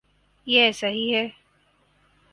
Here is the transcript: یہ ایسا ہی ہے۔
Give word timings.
یہ 0.47 0.61
ایسا 0.61 0.87
ہی 0.87 1.13
ہے۔ 1.15 1.27